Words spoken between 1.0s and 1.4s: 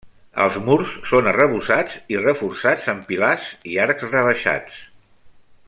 són